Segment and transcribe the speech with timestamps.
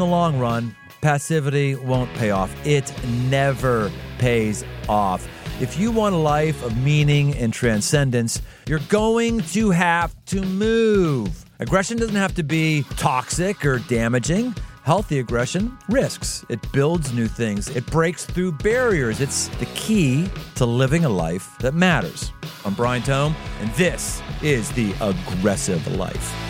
[0.00, 2.50] in the long run, passivity won't pay off.
[2.66, 2.90] It
[3.28, 5.28] never pays off.
[5.60, 11.44] If you want a life of meaning and transcendence, you're going to have to move.
[11.58, 14.54] Aggression doesn't have to be toxic or damaging.
[14.84, 16.46] Healthy aggression risks.
[16.48, 17.68] It builds new things.
[17.68, 19.20] It breaks through barriers.
[19.20, 22.32] It's the key to living a life that matters.
[22.64, 26.49] I'm Brian Tome, and this is the aggressive life.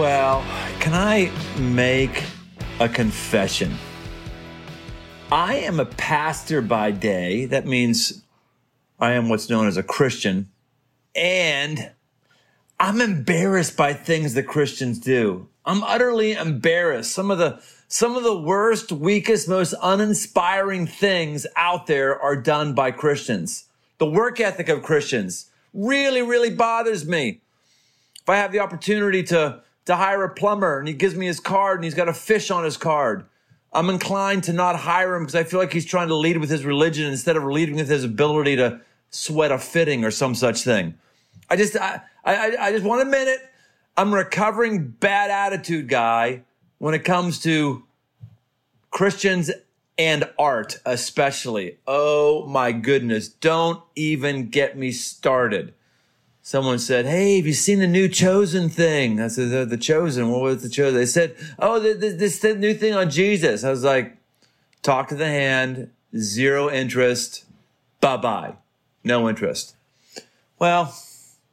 [0.00, 0.42] Well,
[0.80, 2.24] can I make
[2.80, 3.76] a confession?
[5.30, 7.44] I am a pastor by day.
[7.44, 8.22] That means
[8.98, 10.48] I am what's known as a Christian.
[11.14, 11.90] And
[12.80, 15.48] I'm embarrassed by things that Christians do.
[15.66, 17.12] I'm utterly embarrassed.
[17.12, 22.72] Some of the some of the worst, weakest, most uninspiring things out there are done
[22.72, 23.66] by Christians.
[23.98, 27.42] The work ethic of Christians really, really bothers me.
[28.22, 31.40] If I have the opportunity to to hire a plumber and he gives me his
[31.40, 33.24] card and he's got a fish on his card.
[33.72, 36.48] I'm inclined to not hire him because I feel like he's trying to lead with
[36.48, 38.80] his religion instead of leading with his ability to
[39.10, 40.94] sweat a fitting or some such thing.
[41.48, 43.40] I just, I, I, I just want a minute.
[43.96, 46.44] I'm recovering bad attitude guy
[46.78, 47.82] when it comes to
[48.92, 49.50] Christians
[49.98, 51.78] and art, especially.
[51.88, 53.28] Oh my goodness.
[53.28, 55.74] Don't even get me started
[56.50, 59.20] someone said, Hey, have you seen the new Chosen thing?
[59.20, 60.30] I said, The, the Chosen.
[60.32, 60.96] What was the Chosen?
[60.96, 63.62] They said, Oh, this, this new thing on Jesus.
[63.62, 64.16] I was like,
[64.82, 67.44] Talk to the hand, zero interest,
[68.00, 68.56] bye bye.
[69.04, 69.76] No interest.
[70.58, 70.92] Well,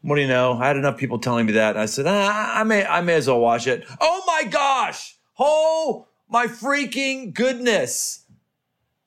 [0.02, 0.54] what do you know?
[0.54, 1.78] I had enough people telling me that.
[1.78, 3.86] I said, ah, I may, I may as well watch it.
[4.02, 5.16] Oh my gosh.
[5.38, 8.22] Oh my freaking goodness.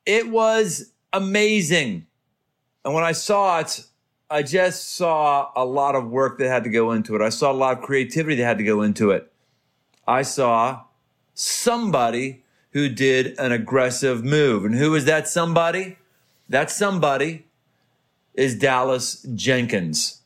[0.06, 2.06] It was amazing.
[2.84, 3.84] And when I saw it,
[4.32, 7.22] I just saw a lot of work that had to go into it.
[7.22, 9.30] I saw a lot of creativity that had to go into it.
[10.06, 10.84] I saw
[11.34, 14.64] somebody who did an aggressive move.
[14.64, 15.96] And who is that somebody?
[16.48, 17.46] That somebody
[18.34, 20.20] is Dallas Jenkins.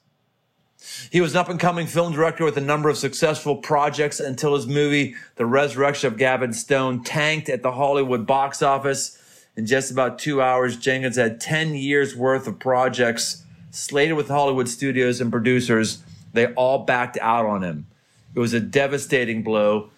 [1.10, 4.54] He was an up and coming film director with a number of successful projects until
[4.54, 9.18] his movie, The Resurrection of Gavin Stone, tanked at the Hollywood box office.
[9.56, 13.43] In just about two hours, Jenkins had 10 years worth of projects
[13.74, 16.02] slated with Hollywood studios and producers.
[16.32, 17.86] They all backed out on him.
[18.34, 19.90] It was a devastating blow,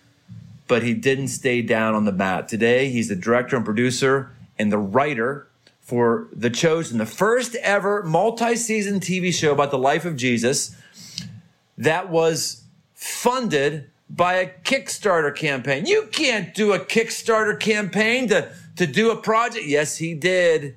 [0.66, 2.48] but he didn't stay down on the mat.
[2.48, 5.48] Today, he's the director and producer and the writer
[5.80, 10.74] for The Chosen, the first ever multi season TV show about the life of Jesus
[11.78, 12.64] that was
[12.94, 15.86] funded by a Kickstarter campaign.
[15.86, 19.66] You can't do a Kickstarter campaign to, to do a project.
[19.66, 20.76] Yes, he did.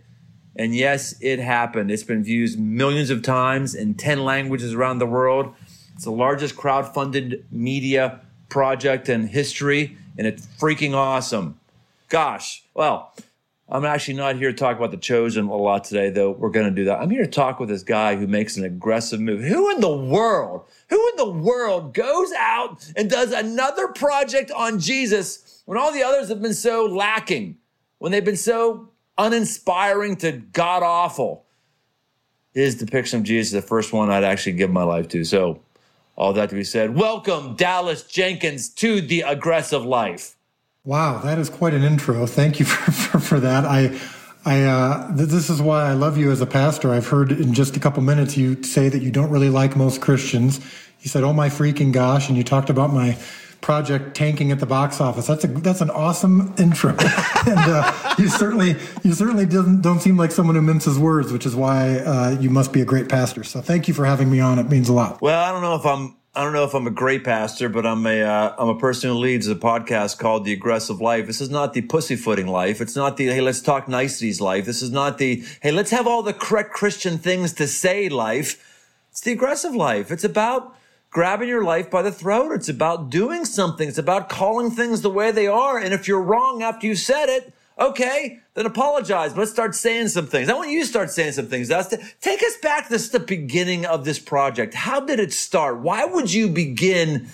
[0.56, 1.92] And yes, it happened.
[1.92, 5.54] It's been viewed millions of times in 10 languages around the world.
[5.96, 11.60] It's the largest crowd-funded media project in history, and it's freaking awesome.
[12.10, 13.14] Gosh, well,
[13.72, 16.66] I'm actually not here to talk about the chosen a lot today, though we're going
[16.66, 17.00] to do that.
[17.00, 19.42] I'm here to talk with this guy who makes an aggressive move.
[19.42, 24.80] Who in the world, who in the world goes out and does another project on
[24.80, 27.58] Jesus when all the others have been so lacking,
[28.00, 28.90] when they've been so
[29.20, 31.46] uninspiring to god awful.
[32.54, 35.24] His depiction of Jesus, the first one I'd actually give my life to.
[35.24, 35.62] So,
[36.16, 40.36] all that to be said, welcome Dallas Jenkins to the aggressive life.
[40.84, 42.26] Wow, that is quite an intro.
[42.26, 43.66] Thank you for, for, for that.
[43.66, 43.98] I,
[44.44, 46.94] I, uh, th- this is why I love you as a pastor.
[46.94, 50.02] I've heard in just a couple minutes you say that you don't really like most
[50.02, 50.60] Christians.
[51.02, 53.18] You said, "Oh my freaking gosh," and you talked about my
[53.62, 55.28] project tanking at the box office.
[55.28, 56.92] That's a that's an awesome intro,
[57.48, 61.46] and uh, you certainly you certainly don't don't seem like someone who minces words, which
[61.46, 63.44] is why uh, you must be a great pastor.
[63.44, 64.60] So thank you for having me on.
[64.60, 65.22] It means a lot.
[65.22, 67.86] Well, I don't know if I'm I don't know if I'm a great pastor, but
[67.86, 71.26] I'm a am uh, a person who leads a podcast called The Aggressive Life.
[71.26, 72.82] This is not the pussyfooting life.
[72.82, 74.66] It's not the hey let's talk niceties life.
[74.66, 78.66] This is not the hey let's have all the correct Christian things to say life.
[79.12, 80.12] It's the aggressive life.
[80.12, 80.76] It's about
[81.10, 82.52] grabbing your life by the throat.
[82.52, 83.88] It's about doing something.
[83.88, 85.78] It's about calling things the way they are.
[85.78, 89.36] And if you're wrong after you said it, okay, then apologize.
[89.36, 90.50] Let's start saying some things.
[90.50, 91.68] I want you to start saying some things.
[91.68, 92.90] That's to, take us back.
[92.90, 94.74] This is the beginning of this project.
[94.74, 95.80] How did it start?
[95.80, 97.28] Why would you begin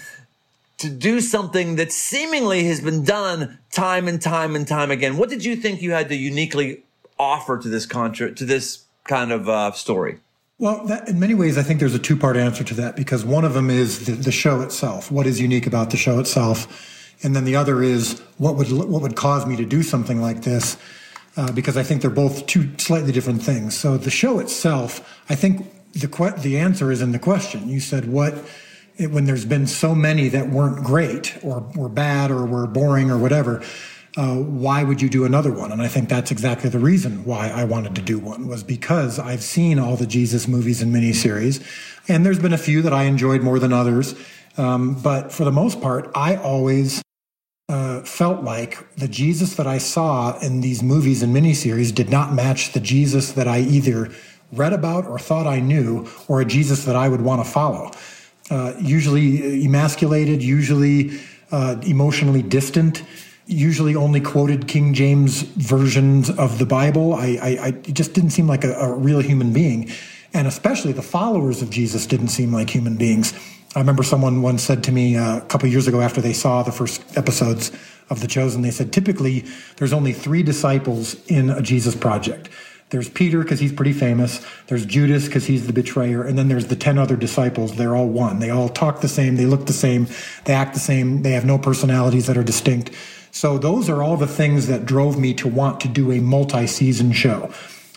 [0.78, 5.18] to do something that seemingly has been done time and time and time again?
[5.18, 6.84] What did you think you had to uniquely
[7.18, 10.20] offer to this contra- to this kind of uh, story?
[10.58, 13.26] Well, that, in many ways, I think there's a two part answer to that because
[13.26, 15.12] one of them is the, the, show itself.
[15.12, 17.14] What is unique about the show itself?
[17.24, 20.44] And then the other is what would, what would cause me to do something like
[20.44, 20.78] this?
[21.38, 23.78] uh, because I think they're both two slightly different things.
[23.78, 27.68] So the show itself, I think the que- the answer is in the question.
[27.68, 28.36] You said what
[28.98, 33.12] it, when there's been so many that weren't great or were bad or were boring
[33.12, 33.62] or whatever.
[34.18, 35.74] Uh, why would you do another one?
[35.74, 39.20] And I think that's exactly the reason why I wanted to do one was because
[39.20, 41.62] I've seen all the Jesus movies and miniseries,
[42.08, 44.16] and there's been a few that I enjoyed more than others.
[44.58, 47.02] Um, but for the most part, I always
[47.68, 52.34] uh, felt like the Jesus that I saw in these movies and miniseries did not
[52.34, 54.12] match the Jesus that I either
[54.54, 57.92] read about or thought I knew, or a Jesus that I would want to follow.
[58.50, 61.20] Uh, usually emasculated, usually
[61.52, 63.04] uh, emotionally distant,
[63.48, 67.14] usually only quoted King James versions of the Bible.
[67.14, 69.92] I, I, I just didn't seem like a, a real human being.
[70.34, 73.34] And especially the followers of Jesus didn't seem like human beings.
[73.76, 76.64] I remember someone once said to me uh, a couple years ago after they saw
[76.64, 77.72] the first episodes
[78.10, 79.46] of The Chosen, they said typically
[79.78, 82.50] there's only three disciples in a Jesus project.
[82.90, 84.46] There's Peter because he's pretty famous.
[84.68, 86.24] There's Judas because he's the betrayer.
[86.24, 87.76] And then there's the 10 other disciples.
[87.76, 88.40] They're all one.
[88.40, 89.36] They all talk the same.
[89.36, 90.08] They look the same.
[90.46, 91.24] They act the same.
[91.24, 92.92] They have no personalities that are distinct.
[93.36, 96.66] So those are all the things that drove me to want to do a multi
[96.68, 97.52] season show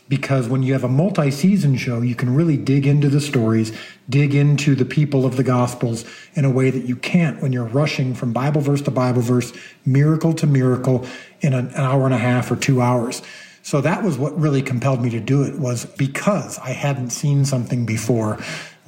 [0.09, 3.71] because when you have a multi season show, you can really dig into the stories,
[4.11, 6.05] dig into the people of the Gospels
[6.35, 9.53] in a way that you can't when you're rushing from Bible verse to Bible verse,
[9.87, 11.07] miracle to miracle
[11.41, 13.23] in an hour and a half or two hours.
[13.63, 17.45] So that was what really compelled me to do it was because I hadn't seen
[17.45, 18.39] something before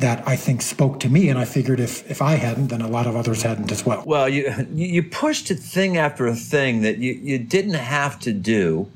[0.01, 2.89] that I think spoke to me, and I figured if if I hadn't, then a
[2.89, 4.03] lot of others hadn't as well.
[4.07, 8.33] Well, you you pushed a thing after a thing that you, you didn't have to
[8.33, 8.91] do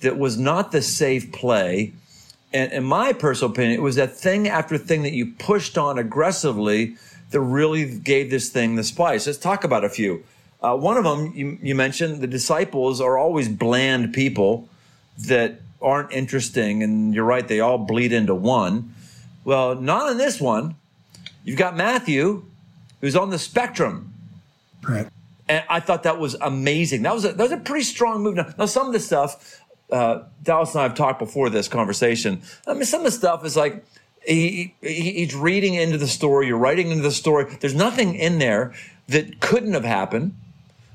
[0.00, 1.92] that was not the safe play.
[2.52, 5.98] And in my personal opinion, it was that thing after thing that you pushed on
[5.98, 6.96] aggressively
[7.30, 9.26] that really gave this thing the spice.
[9.26, 10.24] Let's talk about a few.
[10.60, 14.68] Uh, one of them, you, you mentioned, the disciples are always bland people
[15.28, 16.82] that aren't interesting.
[16.82, 18.94] And you're right, they all bleed into one.
[19.44, 20.76] Well, not in this one.
[21.44, 22.44] You've got Matthew,
[23.00, 24.12] who's on the spectrum.
[24.86, 25.08] Right.
[25.48, 27.02] And I thought that was amazing.
[27.02, 28.36] That was a, that was a pretty strong move.
[28.36, 29.60] Now, now some of the stuff
[29.92, 32.42] uh, Dallas and I have talked before this conversation.
[32.66, 33.84] I mean, some of the stuff is like
[34.26, 37.56] he, he, he's reading into the story, you're writing into the story.
[37.60, 38.72] There's nothing in there
[39.08, 40.36] that couldn't have happened.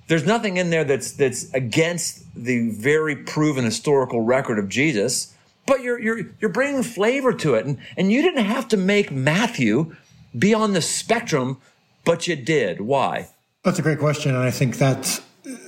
[0.08, 5.35] There's nothing in there that's that's against the very proven historical record of Jesus.
[5.66, 9.12] But you're you're you're bringing flavor to it, and and you didn't have to make
[9.12, 9.96] Matthew
[10.38, 11.58] be on the spectrum,
[12.04, 12.82] but you did.
[12.82, 13.30] Why?
[13.64, 15.22] That's a great question, and I think that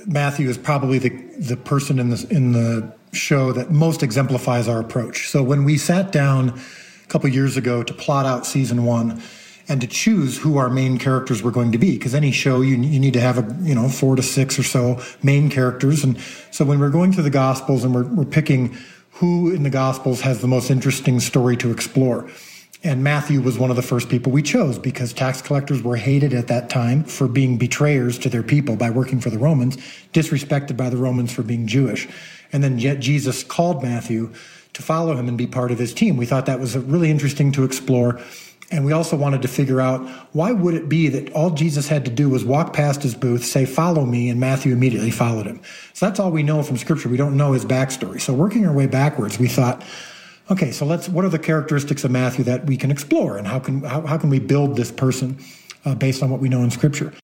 [0.06, 4.80] Matthew is probably the the person in the in the show that most exemplifies our
[4.80, 5.28] approach.
[5.28, 9.22] So when we sat down a couple years ago to plot out season one
[9.68, 12.76] and to choose who our main characters were going to be, because any show you,
[12.76, 16.18] you need to have a you know four to six or so main characters, and
[16.50, 18.76] so when we're going through the Gospels and we're, we're picking
[19.18, 22.30] who in the Gospels has the most interesting story to explore.
[22.84, 26.32] And Matthew was one of the first people we chose because tax collectors were hated
[26.32, 29.76] at that time for being betrayers to their people by working for the Romans,
[30.12, 32.06] disrespected by the Romans for being Jewish.
[32.52, 34.32] And then yet Jesus called Matthew
[34.74, 36.16] to follow him and be part of his team.
[36.16, 38.20] We thought that was really interesting to explore.
[38.70, 42.04] And we also wanted to figure out why would it be that all Jesus had
[42.04, 45.62] to do was walk past his booth, say, follow me, and Matthew immediately followed him.
[45.94, 47.08] So that's all we know from scripture.
[47.08, 48.20] We don't know his backstory.
[48.20, 49.82] So working our way backwards, we thought,
[50.50, 53.58] okay, so let's, what are the characteristics of Matthew that we can explore and how
[53.58, 55.38] can, how, how can we build this person
[55.86, 57.14] uh, based on what we know in scripture?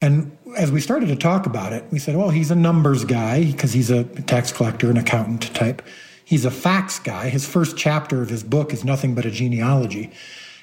[0.00, 3.44] And as we started to talk about it, we said, well, he's a numbers guy
[3.44, 5.82] because he's a tax collector, an accountant type.
[6.24, 7.28] He's a facts guy.
[7.28, 10.10] His first chapter of his book is nothing but a genealogy.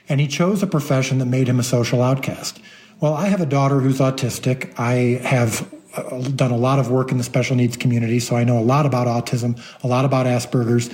[0.10, 2.60] And he chose a profession that made him a social outcast.
[3.00, 4.74] Well, I have a daughter who's autistic.
[4.78, 8.44] I have uh, done a lot of work in the special needs community, so I
[8.44, 10.90] know a lot about autism, a lot about Asperger's.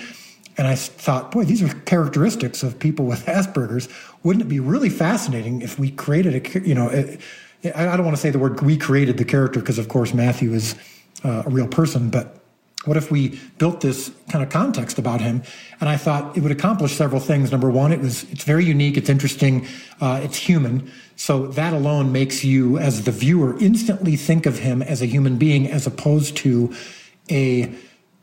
[0.57, 3.87] And I thought, boy, these are characteristics of people with Asperger's.
[4.23, 6.89] Wouldn't it be really fascinating if we created a, you know,
[7.75, 10.53] I don't want to say the word we created the character because, of course, Matthew
[10.53, 10.75] is
[11.23, 12.38] uh, a real person, but
[12.85, 15.43] what if we built this kind of context about him?
[15.81, 17.51] And I thought it would accomplish several things.
[17.51, 19.67] Number one, it was it's very unique, it's interesting,
[19.99, 20.89] uh, it's human.
[21.17, 25.37] So that alone makes you, as the viewer, instantly think of him as a human
[25.37, 26.73] being, as opposed to
[27.29, 27.73] a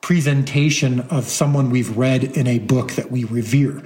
[0.01, 3.83] presentation of someone we've read in a book that we revere.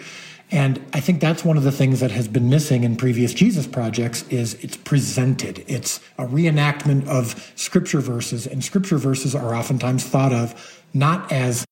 [0.52, 3.66] And I think that's one of the things that has been missing in previous Jesus
[3.66, 5.64] projects is it's presented.
[5.68, 11.64] It's a reenactment of scripture verses, and scripture verses are oftentimes thought of not as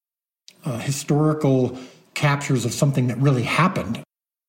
[0.64, 1.76] uh, historical
[2.14, 4.02] captures of something that really happened.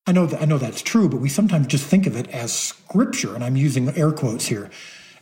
[0.05, 2.53] I know that I know that's true, but we sometimes just think of it as
[2.53, 4.69] scripture, and I'm using air quotes here.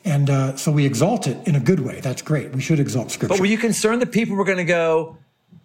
[0.06, 2.00] And uh, so we exalt it in a good way.
[2.00, 2.54] That's great.
[2.54, 3.34] We should exalt scripture.
[3.34, 5.18] But were you concerned that people were going to go,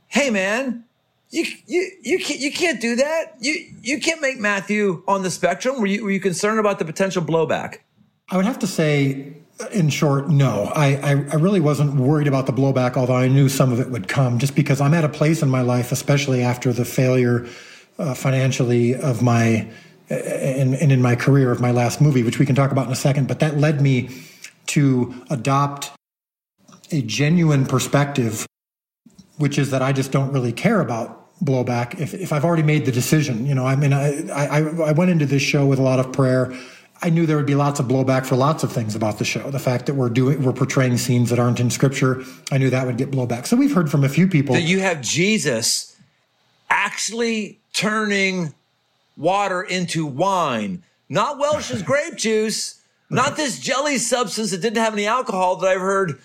[0.08, 0.84] hey man,
[1.32, 3.34] you you you can't you can't do that.
[3.40, 5.80] You you can't make Matthew on the spectrum.
[5.80, 7.78] Were you were you concerned about the potential blowback?
[8.30, 9.34] I would have to say,
[9.72, 10.72] in short, no.
[10.74, 13.90] I, I, I really wasn't worried about the blowback, although I knew some of it
[13.90, 17.46] would come, just because I'm at a place in my life, especially after the failure
[17.98, 19.68] uh, financially of my
[20.08, 22.92] and, and in my career of my last movie, which we can talk about in
[22.92, 23.28] a second.
[23.28, 24.10] But that led me
[24.66, 25.90] to adopt
[26.90, 28.46] a genuine perspective,
[29.38, 32.86] which is that I just don't really care about blowback if, if I've already made
[32.86, 33.46] the decision.
[33.46, 36.12] You know, I mean, I, I, I went into this show with a lot of
[36.12, 36.52] prayer.
[37.02, 39.50] I knew there would be lots of blowback for lots of things about the show.
[39.50, 42.22] The fact that we're doing, we're portraying scenes that aren't in scripture,
[42.52, 43.46] I knew that would get blowback.
[43.46, 45.96] So we've heard from a few people that you have Jesus
[46.70, 48.54] actually turning
[49.16, 52.80] water into wine, not Welch's grape juice,
[53.10, 56.20] not this jelly substance that didn't have any alcohol that I've heard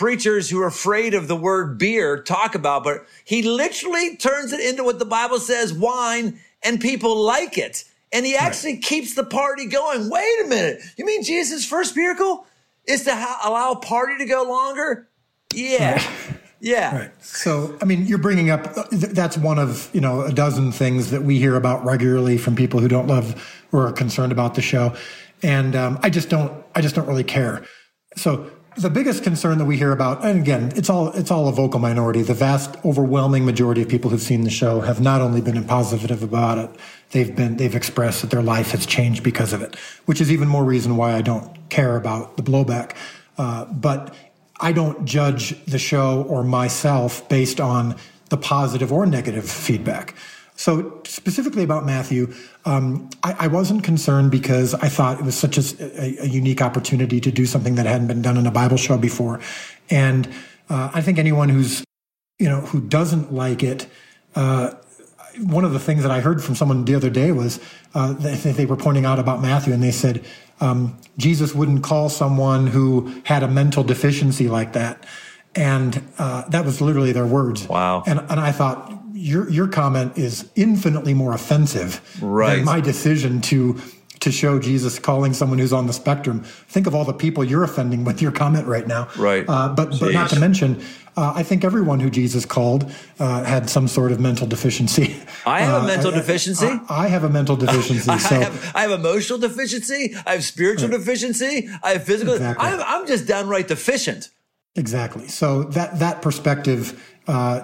[0.00, 4.58] preachers who are afraid of the word beer talk about, but he literally turns it
[4.58, 7.84] into what the Bible says wine and people like it.
[8.10, 8.82] And he actually right.
[8.82, 10.08] keeps the party going.
[10.08, 10.80] Wait a minute.
[10.96, 12.46] You mean Jesus' first miracle
[12.86, 15.06] is to ha- allow a party to go longer?
[15.54, 15.96] Yeah.
[15.96, 16.36] Right.
[16.62, 16.94] Yeah.
[16.94, 17.24] Right.
[17.24, 21.22] So, I mean, you're bringing up that's one of, you know, a dozen things that
[21.22, 24.94] we hear about regularly from people who don't love or are concerned about the show.
[25.42, 27.64] And um, I just don't, I just don't really care.
[28.14, 31.52] So, the biggest concern that we hear about, and again, it's all it's all a
[31.52, 32.22] vocal minority.
[32.22, 36.22] The vast, overwhelming majority of people who've seen the show have not only been positive
[36.22, 36.70] about it,
[37.10, 40.48] they've been they've expressed that their life has changed because of it, which is even
[40.48, 42.94] more reason why I don't care about the blowback.
[43.36, 44.14] Uh, but
[44.60, 47.96] I don't judge the show or myself based on
[48.28, 50.14] the positive or negative feedback.
[50.60, 52.34] So specifically about Matthew,
[52.66, 56.60] um, I, I, wasn't concerned because I thought it was such a, a, a, unique
[56.60, 59.40] opportunity to do something that hadn't been done in a Bible show before,
[59.88, 60.28] and
[60.68, 61.82] uh, I think anyone who's
[62.38, 63.86] you know who doesn't like it.
[64.34, 64.72] Uh,
[65.38, 67.58] one of the things that I heard from someone the other day was
[67.94, 70.22] uh, they, they were pointing out about Matthew, and they said
[70.60, 75.06] um, Jesus wouldn't call someone who had a mental deficiency like that.
[75.54, 77.66] And uh, that was literally their words.
[77.66, 78.04] Wow.
[78.06, 82.56] And, and I thought, your, your comment is infinitely more offensive right.
[82.56, 83.80] than my decision to
[84.20, 86.40] to show Jesus calling someone who's on the spectrum.
[86.40, 89.08] Think of all the people you're offending with your comment right now.
[89.16, 89.46] Right.
[89.48, 90.82] Uh, but but not to mention,
[91.16, 95.16] uh, I think everyone who Jesus called uh, had some sort of mental deficiency.
[95.46, 96.66] I have a uh, mental I, deficiency.
[96.66, 98.10] I, I, have a mental deficiency.
[98.10, 98.40] I, so.
[98.40, 100.14] have, I have emotional deficiency.
[100.26, 100.98] I have spiritual right.
[100.98, 101.70] deficiency.
[101.82, 102.34] I have physical.
[102.34, 102.68] Exactly.
[102.68, 104.28] I'm, I'm just downright deficient.
[104.76, 105.26] Exactly.
[105.28, 107.60] So that that perspective uh,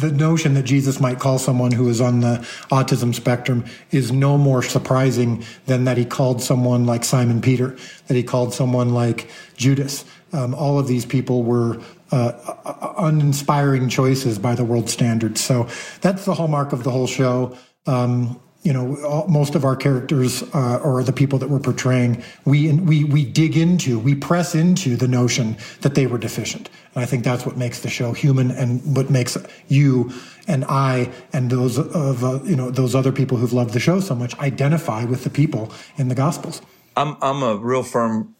[0.00, 2.36] the notion that Jesus might call someone who is on the
[2.70, 8.14] autism spectrum is no more surprising than that he called someone like Simon Peter, that
[8.14, 10.04] he called someone like Judas.
[10.32, 11.80] Um, all of these people were
[12.12, 15.40] uh, uninspiring choices by the world standards.
[15.40, 15.68] So
[16.00, 17.56] that's the hallmark of the whole show.
[17.86, 22.22] Um, you know, all, most of our characters uh, or the people that we're portraying,
[22.44, 27.02] we we we dig into, we press into the notion that they were deficient, and
[27.02, 29.36] I think that's what makes the show human, and what makes
[29.68, 30.12] you
[30.46, 34.00] and I and those of uh, you know those other people who've loved the show
[34.00, 36.62] so much identify with the people in the Gospels.
[36.96, 38.34] I'm I'm a real firm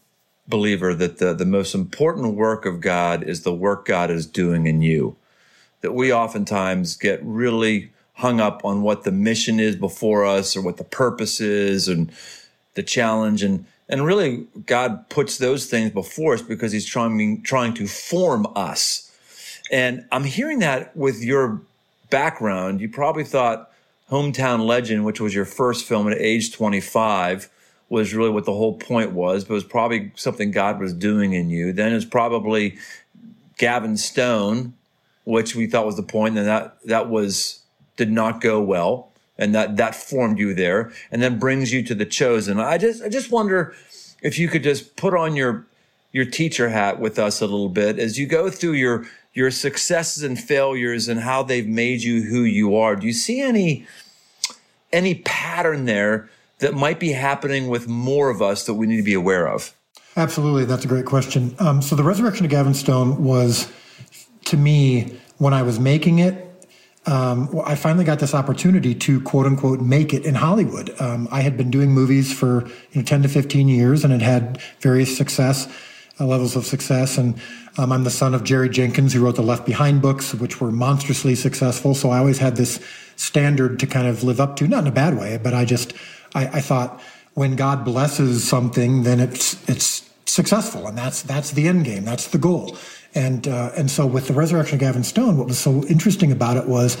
[0.47, 4.67] believer that the the most important work of God is the work God is doing
[4.67, 5.17] in you.
[5.81, 10.61] That we oftentimes get really hung up on what the mission is before us or
[10.61, 12.11] what the purpose is and
[12.75, 17.73] the challenge and and really God puts those things before us because he's trying trying
[17.75, 19.11] to form us.
[19.71, 21.61] And I'm hearing that with your
[22.09, 23.71] background, you probably thought
[24.09, 27.49] Hometown Legend, which was your first film at age 25,
[27.89, 31.33] was really what the whole point was, but it was probably something God was doing
[31.33, 31.73] in you.
[31.73, 32.77] Then it's probably
[33.57, 34.73] Gavin Stone,
[35.25, 37.62] which we thought was the point, and that that was
[37.95, 41.95] did not go well and that that formed you there and then brings you to
[41.95, 42.59] the chosen.
[42.59, 43.75] I just i just wonder
[44.21, 45.65] if you could just put on your
[46.11, 50.23] your teacher hat with us a little bit as you go through your your successes
[50.23, 52.95] and failures and how they've made you who you are.
[52.95, 53.85] Do you see any
[54.91, 59.03] any pattern there that might be happening with more of us that we need to
[59.03, 59.73] be aware of?
[60.15, 60.65] Absolutely.
[60.65, 61.55] That's a great question.
[61.57, 63.71] Um, so the resurrection of gavin stone was
[64.45, 66.52] to me when i was making it
[67.05, 70.93] um, well, I finally got this opportunity to quote unquote make it in Hollywood.
[71.01, 74.21] Um, I had been doing movies for you know, 10 to 15 years and had
[74.21, 75.67] had various success,
[76.19, 77.17] uh, levels of success.
[77.17, 77.39] And
[77.77, 80.71] um, I'm the son of Jerry Jenkins, who wrote the Left Behind books, which were
[80.71, 81.93] monstrously successful.
[81.93, 82.79] So I always had this
[83.17, 85.93] standard to kind of live up to, not in a bad way, but I just,
[86.33, 87.01] I, I thought
[87.33, 90.87] when God blesses something, then it's, it's successful.
[90.87, 92.05] And that's, that's the end game.
[92.05, 92.77] That's the goal.
[93.15, 96.57] And uh, and so with the resurrection of Gavin Stone, what was so interesting about
[96.57, 96.97] it was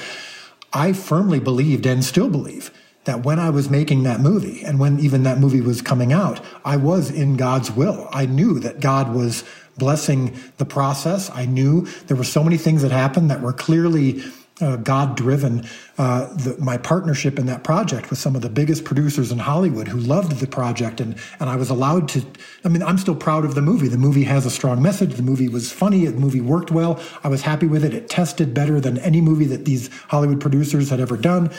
[0.71, 2.71] I firmly believed and still believe
[3.05, 6.39] that when I was making that movie and when even that movie was coming out,
[6.63, 8.07] I was in God's will.
[8.11, 9.43] I knew that God was
[9.77, 11.29] blessing the process.
[11.31, 14.23] I knew there were so many things that happened that were clearly
[14.63, 15.67] uh, God driven.
[15.97, 16.27] Uh,
[16.57, 20.39] my partnership in that project with some of the biggest producers in Hollywood who loved
[20.39, 22.25] the project, and and I was allowed to.
[22.63, 23.87] I mean, I'm still proud of the movie.
[23.87, 25.15] The movie has a strong message.
[25.15, 26.05] The movie was funny.
[26.05, 26.99] The movie worked well.
[27.23, 27.93] I was happy with it.
[27.93, 31.51] It tested better than any movie that these Hollywood producers had ever done,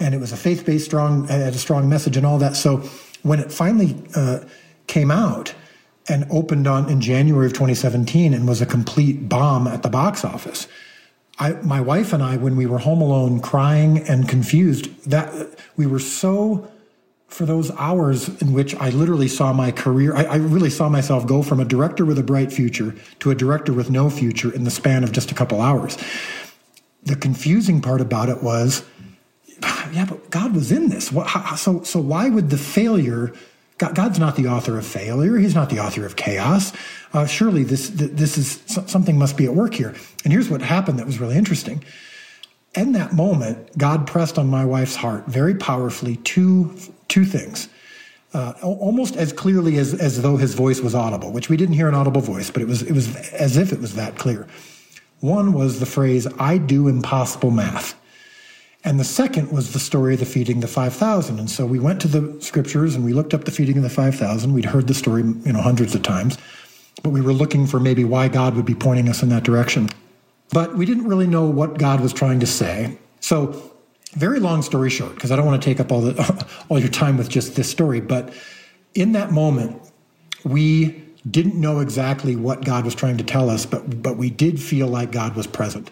[0.00, 2.56] and it was a faith based strong, had a strong message and all that.
[2.56, 2.78] So
[3.22, 4.40] when it finally uh,
[4.86, 5.54] came out
[6.08, 10.24] and opened on in January of 2017 and was a complete bomb at the box
[10.24, 10.66] office
[11.42, 15.86] I, my wife and I, when we were home alone, crying and confused, that we
[15.86, 16.70] were so
[17.26, 21.26] for those hours in which I literally saw my career, I, I, really saw myself
[21.26, 24.64] go from a director with a bright future to a director with no future in
[24.64, 25.96] the span of just a couple hours.
[27.04, 28.84] The confusing part about it was,
[29.92, 31.10] yeah, but God was in this.
[31.56, 33.32] so, so why would the failure
[33.90, 35.36] God's not the author of failure.
[35.36, 36.72] He's not the author of chaos.
[37.12, 39.94] Uh, surely this this is something must be at work here.
[40.24, 41.84] And here's what happened that was really interesting.
[42.74, 46.74] In that moment, God pressed on my wife's heart very powerfully two
[47.08, 47.68] two things,
[48.32, 51.88] uh, almost as clearly as as though his voice was audible, which we didn't hear
[51.88, 54.46] an audible voice, but it was it was as if it was that clear.
[55.20, 57.94] One was the phrase "I do impossible math."
[58.84, 61.38] And the second was the story of the feeding the 5,000.
[61.38, 63.90] And so we went to the scriptures and we looked up the feeding of the
[63.90, 64.52] 5,000.
[64.52, 66.36] We'd heard the story, you know, hundreds of times,
[67.02, 69.88] but we were looking for maybe why God would be pointing us in that direction.
[70.50, 72.98] But we didn't really know what God was trying to say.
[73.20, 73.70] So,
[74.14, 76.90] very long story short, because I don't want to take up all the all your
[76.90, 78.34] time with just this story, but
[78.94, 79.80] in that moment,
[80.44, 84.60] we didn't know exactly what God was trying to tell us, but but we did
[84.60, 85.90] feel like God was present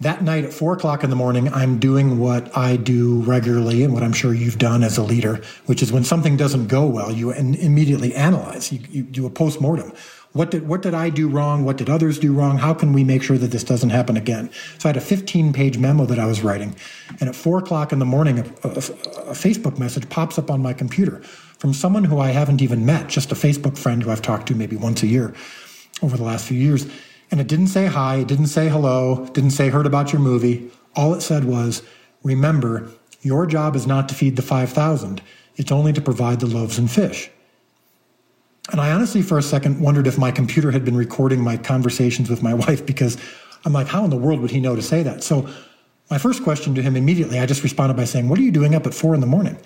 [0.00, 3.92] that night at four o'clock in the morning, I'm doing what I do regularly and
[3.92, 7.12] what I'm sure you've done as a leader, which is when something doesn't go well,
[7.12, 8.72] you immediately analyze.
[8.72, 9.92] You, you do a post mortem.
[10.32, 11.64] What did what did I do wrong?
[11.64, 12.56] What did others do wrong?
[12.56, 14.48] How can we make sure that this doesn't happen again?
[14.78, 16.76] So I had a 15 page memo that I was writing,
[17.18, 20.62] and at four o'clock in the morning, a, a, a Facebook message pops up on
[20.62, 21.20] my computer
[21.58, 24.54] from someone who I haven't even met, just a Facebook friend who I've talked to
[24.54, 25.34] maybe once a year
[26.00, 26.86] over the last few years
[27.30, 30.70] and it didn't say hi, it didn't say hello, didn't say heard about your movie.
[30.96, 31.82] All it said was,
[32.22, 32.90] remember,
[33.22, 35.22] your job is not to feed the 5,000.
[35.56, 37.30] It's only to provide the loaves and fish.
[38.70, 42.30] And I honestly, for a second, wondered if my computer had been recording my conversations
[42.30, 43.16] with my wife because
[43.64, 45.22] I'm like, how in the world would he know to say that?
[45.22, 45.48] So
[46.10, 48.74] my first question to him immediately, I just responded by saying, What are you doing
[48.74, 49.56] up at four in the morning?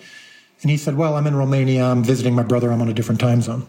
[0.63, 1.85] And he said, Well, I'm in Romania.
[1.85, 2.71] I'm visiting my brother.
[2.71, 3.67] I'm on a different time zone.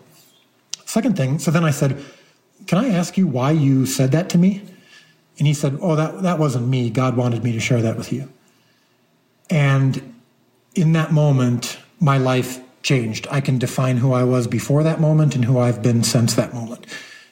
[0.86, 2.04] Second thing, so then I said,
[2.68, 4.62] can I ask you why you said that to me?
[5.38, 6.90] And he said, Oh, that, that wasn't me.
[6.90, 8.32] God wanted me to share that with you.
[9.50, 10.16] And
[10.74, 13.28] in that moment, my life changed.
[13.32, 16.54] I can define who I was before that moment and who I've been since that
[16.54, 16.86] moment.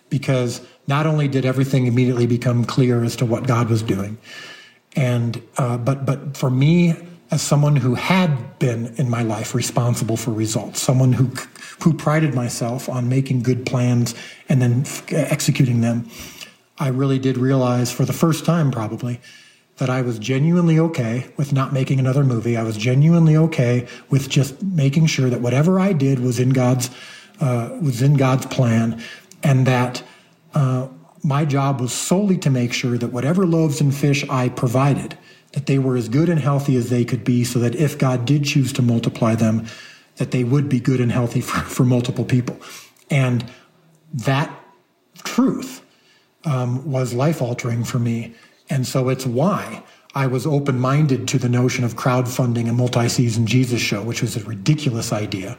[0.10, 4.17] Because not only did everything immediately become clear as to what God was doing,
[4.96, 6.96] and uh, but but for me
[7.34, 11.26] as someone who had been in my life responsible for results, someone who
[11.82, 14.13] who prided myself on making good plans
[14.50, 16.08] and then f- executing them,
[16.78, 19.19] I really did realize for the first time probably
[19.78, 22.56] that I was genuinely okay with not making another movie.
[22.56, 26.91] I was genuinely okay with just making sure that whatever I did was in God's
[27.39, 29.02] uh, was in God's plan,
[29.41, 30.04] and that
[30.54, 30.88] uh,
[31.24, 35.17] my job was solely to make sure that whatever loaves and fish I provided,
[35.53, 38.25] that they were as good and healthy as they could be, so that if God
[38.25, 39.65] did choose to multiply them,
[40.17, 42.59] that they would be good and healthy for, for multiple people.
[43.09, 43.45] And
[44.13, 44.51] that
[45.23, 45.83] truth
[46.45, 48.33] um, was life altering for me.
[48.69, 49.83] And so it's why
[50.15, 54.21] I was open minded to the notion of crowdfunding a multi season Jesus show, which
[54.21, 55.57] was a ridiculous idea.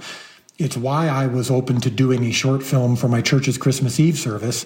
[0.59, 4.17] It's why I was open to doing a short film for my church's Christmas Eve
[4.17, 4.65] service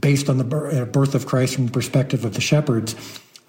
[0.00, 2.94] based on the uh, birth of Christ from the perspective of the shepherds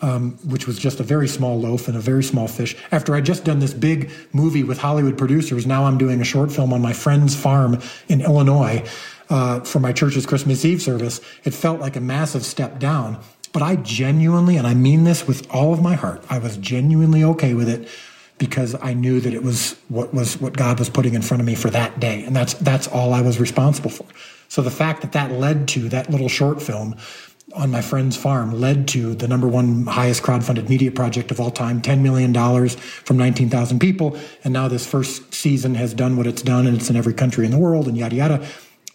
[0.01, 2.75] um, which was just a very small loaf and a very small fish.
[2.91, 6.51] After I'd just done this big movie with Hollywood producers, now I'm doing a short
[6.51, 8.83] film on my friend's farm in Illinois
[9.29, 11.21] uh, for my church's Christmas Eve service.
[11.43, 13.19] It felt like a massive step down.
[13.53, 17.23] But I genuinely, and I mean this with all of my heart, I was genuinely
[17.23, 17.89] okay with it
[18.37, 21.45] because I knew that it was what was what God was putting in front of
[21.45, 24.05] me for that day, and that's that's all I was responsible for.
[24.47, 26.95] So the fact that that led to that little short film
[27.53, 31.51] on my friend's farm led to the number one highest crowdfunded media project of all
[31.51, 32.33] time $10 million
[32.69, 34.17] from 19,000 people.
[34.43, 37.45] And now this first season has done what it's done and it's in every country
[37.45, 38.47] in the world and yada yada.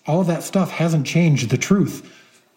[0.07, 2.13] All of that stuff hasn't changed the truth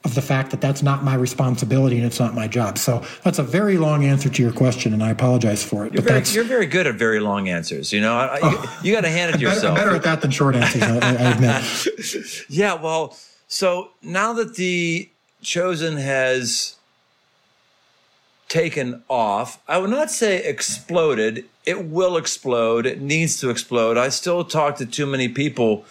[0.05, 2.77] of the fact that that's not my responsibility and it's not my job.
[2.77, 5.93] So that's a very long answer to your question, and I apologize for it.
[5.93, 7.91] You're, very, you're very, good at very long answers.
[7.91, 8.49] You know, I, oh,
[8.81, 9.75] you, you got to hand it to yourself.
[9.75, 10.83] Better, better, at that than short answers.
[10.83, 12.45] I, I admit.
[12.49, 12.75] yeah.
[12.75, 15.09] Well, so now that the
[15.41, 16.75] chosen has
[18.47, 21.45] taken off, I would not say exploded.
[21.65, 22.85] It will explode.
[22.85, 23.97] It needs to explode.
[23.97, 25.85] I still talk to too many people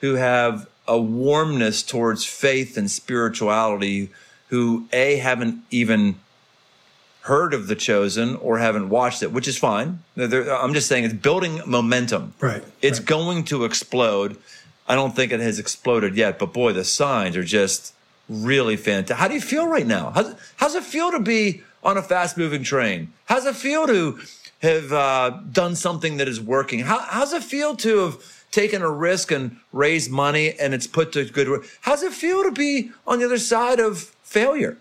[0.00, 4.10] who have a warmness towards faith and spirituality
[4.48, 6.16] who a haven't even
[7.22, 11.04] heard of the chosen or haven't watched it which is fine They're, i'm just saying
[11.04, 13.08] it's building momentum right it's right.
[13.08, 14.36] going to explode
[14.88, 17.94] i don't think it has exploded yet but boy the signs are just
[18.32, 21.96] really fantastic how do you feel right now how's, how's it feel to be on
[21.96, 24.18] a fast moving train how's it feel to
[24.60, 28.90] have uh, done something that is working how, how's it feel to have taken a
[28.90, 31.66] risk and raised money and it's put to good work.
[31.80, 34.78] How's it feel to be on the other side of failure?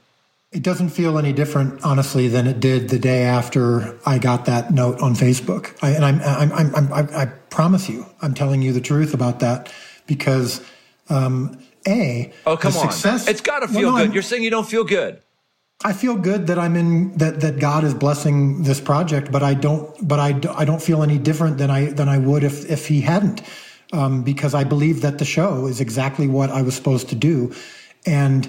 [0.51, 4.71] It doesn't feel any different, honestly, than it did the day after I got that
[4.71, 5.73] note on Facebook.
[5.81, 9.39] I, and I'm, I'm, I'm, I'm, i promise you, I'm telling you the truth about
[9.39, 9.73] that
[10.07, 10.61] because,
[11.09, 11.57] um,
[11.87, 14.07] a oh come on, success, it's got to feel no, good.
[14.07, 15.21] I'm, You're saying you don't feel good.
[15.83, 19.53] I feel good that I'm in that that God is blessing this project, but I
[19.53, 22.87] don't but I, I don't feel any different than I than I would if if
[22.87, 23.41] he hadn't,
[23.91, 27.53] um, because I believe that the show is exactly what I was supposed to do,
[28.05, 28.47] and.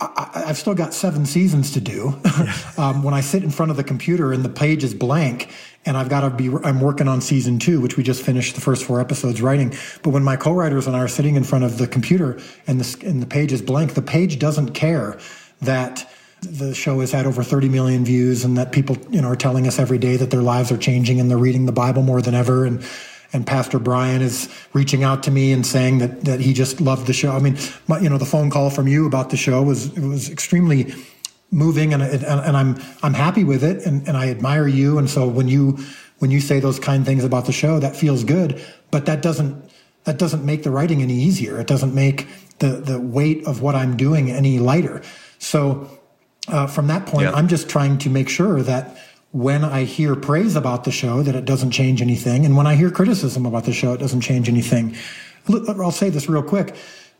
[0.00, 2.14] I, have still got seven seasons to do.
[2.78, 5.50] um, when I sit in front of the computer and the page is blank,
[5.84, 8.60] and I've got to be, I'm working on season two, which we just finished the
[8.60, 9.74] first four episodes writing.
[10.02, 13.06] But when my co-writers and I are sitting in front of the computer and the
[13.06, 15.18] and the page is blank, the page doesn't care
[15.62, 16.08] that
[16.42, 19.66] the show has had over 30 million views and that people, you know, are telling
[19.66, 22.34] us every day that their lives are changing and they're reading the Bible more than
[22.34, 22.64] ever.
[22.64, 22.84] And,
[23.32, 27.06] and Pastor Brian is reaching out to me and saying that, that he just loved
[27.06, 27.32] the show.
[27.32, 30.30] I mean, my, you know, the phone call from you about the show was, was
[30.30, 30.94] extremely
[31.50, 34.98] moving and, and, and I'm, I'm happy with it and, and I admire you.
[34.98, 35.78] And so when you,
[36.18, 39.70] when you say those kind things about the show, that feels good, but that doesn't,
[40.04, 41.60] that doesn't make the writing any easier.
[41.60, 42.28] It doesn't make
[42.60, 45.02] the, the weight of what I'm doing any lighter.
[45.38, 45.88] So
[46.48, 47.32] uh, from that point, yeah.
[47.32, 48.96] I'm just trying to make sure that
[49.32, 52.46] when I hear praise about the show, that it doesn't change anything.
[52.46, 54.96] And when I hear criticism about the show, it doesn't change anything.
[55.48, 56.74] I'll say this real quick.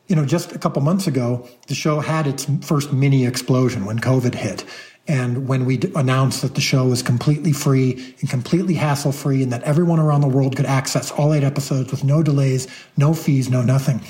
[0.07, 3.99] You know, just a couple months ago, the show had its first mini explosion when
[3.99, 4.64] COVID hit.
[5.07, 9.53] And when we announced that the show was completely free and completely hassle free and
[9.53, 13.49] that everyone around the world could access all eight episodes with no delays, no fees,
[13.49, 14.03] no nothing.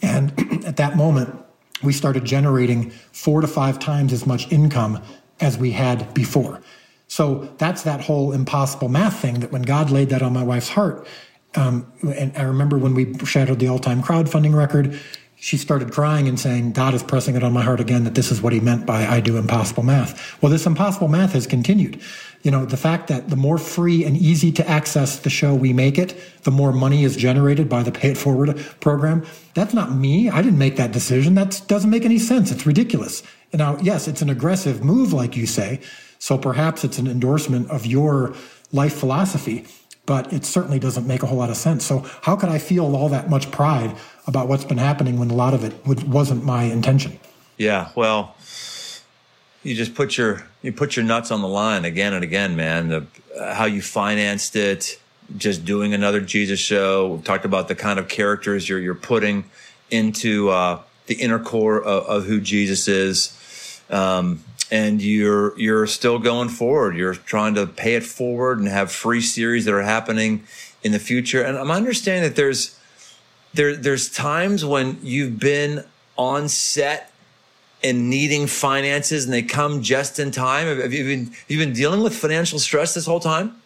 [0.00, 1.36] And at that moment,
[1.82, 5.02] we started generating four to five times as much income
[5.40, 6.60] as we had before.
[7.08, 10.68] So that's that whole impossible math thing that when God laid that on my wife's
[10.68, 11.06] heart,
[11.54, 15.00] um, and I remember when we shattered the all time crowdfunding record,
[15.40, 18.32] she started crying and saying, God is pressing it on my heart again that this
[18.32, 20.40] is what he meant by I do impossible math.
[20.42, 22.00] Well, this impossible math has continued.
[22.42, 25.72] You know, the fact that the more free and easy to access the show we
[25.72, 29.24] make it, the more money is generated by the Pay It Forward program.
[29.54, 30.28] That's not me.
[30.28, 31.34] I didn't make that decision.
[31.34, 32.50] That doesn't make any sense.
[32.50, 33.22] It's ridiculous.
[33.52, 35.80] Now, yes, it's an aggressive move, like you say.
[36.18, 38.34] So perhaps it's an endorsement of your
[38.72, 39.66] life philosophy
[40.08, 41.84] but it certainly doesn't make a whole lot of sense.
[41.84, 43.94] So how could I feel all that much pride
[44.26, 47.20] about what's been happening when a lot of it wasn't my intention?
[47.58, 48.34] Yeah, well,
[49.62, 52.88] you just put your you put your nuts on the line again and again, man.
[52.88, 53.06] The,
[53.52, 54.98] how you financed it,
[55.36, 57.08] just doing another Jesus show.
[57.08, 59.44] We've talked about the kind of characters you're you're putting
[59.90, 63.82] into uh, the inner core of, of who Jesus is.
[63.90, 66.96] Um, and you're you're still going forward.
[66.96, 70.44] You're trying to pay it forward and have free series that are happening
[70.82, 71.42] in the future.
[71.42, 72.78] And I'm understanding that there's
[73.54, 75.84] there there's times when you've been
[76.16, 77.12] on set
[77.82, 80.66] and needing finances and they come just in time.
[80.66, 83.60] Have you been have you been dealing with financial stress this whole time?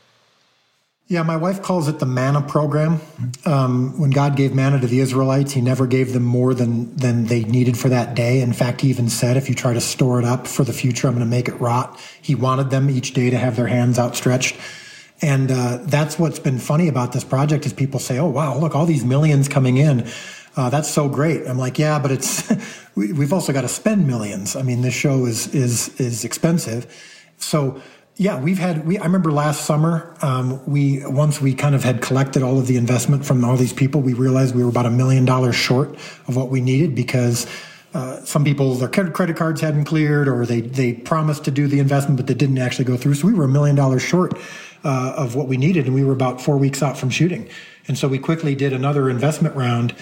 [1.12, 2.98] Yeah, my wife calls it the manna program.
[3.44, 7.26] Um, when God gave manna to the Israelites, He never gave them more than than
[7.26, 8.40] they needed for that day.
[8.40, 11.08] In fact, He even said, "If you try to store it up for the future,
[11.08, 13.98] I'm going to make it rot." He wanted them each day to have their hands
[13.98, 14.56] outstretched,
[15.20, 18.74] and uh, that's what's been funny about this project is people say, "Oh, wow, look,
[18.74, 20.08] all these millions coming in."
[20.56, 21.46] Uh, that's so great.
[21.46, 22.50] I'm like, yeah, but it's
[22.94, 24.56] we, have also got to spend millions.
[24.56, 26.86] I mean, this show is is is expensive,
[27.36, 27.82] so
[28.16, 28.86] yeah, we've had.
[28.86, 30.14] We I remember last summer.
[30.20, 33.72] Um, we once we kind of had collected all of the investment from all these
[33.72, 34.00] people.
[34.00, 35.94] We realized we were about a million dollars short
[36.28, 37.46] of what we needed because
[37.94, 41.78] uh, some people their credit cards hadn't cleared or they they promised to do the
[41.78, 43.14] investment but they didn't actually go through.
[43.14, 44.34] So we were a million dollars short
[44.84, 47.48] uh, of what we needed, and we were about four weeks out from shooting.
[47.88, 49.94] And so we quickly did another investment round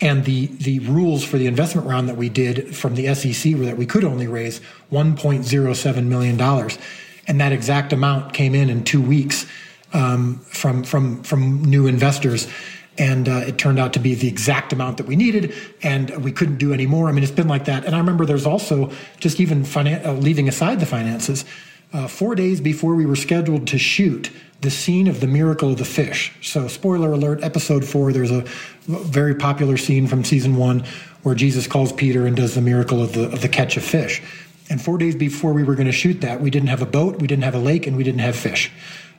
[0.00, 3.66] and the the rules for the investment round that we did from the SEC were
[3.66, 6.78] that we could only raise 1.07 million dollars,
[7.26, 9.46] and that exact amount came in in two weeks
[9.92, 12.48] um, from from from new investors.
[12.96, 16.30] And uh, it turned out to be the exact amount that we needed, and we
[16.30, 17.08] couldn't do any more.
[17.08, 17.84] I mean, it's been like that.
[17.84, 21.44] And I remember there's also just even finan- uh, leaving aside the finances,
[21.92, 25.78] uh, four days before we were scheduled to shoot, the scene of the miracle of
[25.78, 26.32] the fish.
[26.40, 28.42] So, spoiler alert, episode four, there's a
[28.86, 30.84] very popular scene from season one
[31.22, 34.22] where Jesus calls Peter and does the miracle of the, of the catch of fish.
[34.70, 37.20] And four days before we were going to shoot that, we didn't have a boat,
[37.20, 38.72] we didn't have a lake, and we didn't have fish.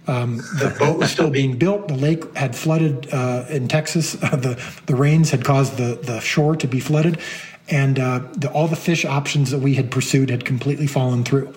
[0.07, 1.87] Um, the boat was still being built.
[1.87, 4.13] The lake had flooded uh, in Texas.
[4.13, 7.19] the the rains had caused the the shore to be flooded,
[7.69, 11.53] and uh, the, all the fish options that we had pursued had completely fallen through.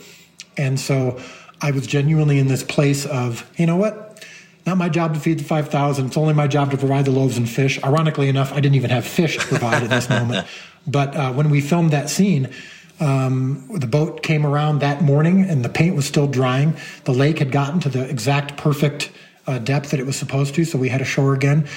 [0.56, 1.20] And so
[1.60, 4.26] I was genuinely in this place of, you know what?
[4.66, 6.06] Not my job to feed the 5,000.
[6.06, 7.82] It's only my job to provide the loaves and fish.
[7.82, 10.46] Ironically enough, I didn't even have fish to provide at this moment.
[10.86, 12.52] But uh, when we filmed that scene,
[13.00, 16.76] um, the boat came around that morning and the paint was still drying.
[17.04, 19.10] The lake had gotten to the exact perfect
[19.46, 21.68] uh, depth that it was supposed to, so we had ashore again.